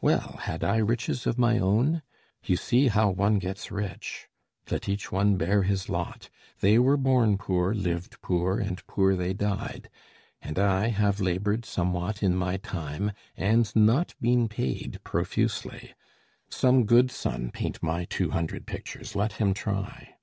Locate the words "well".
0.00-0.38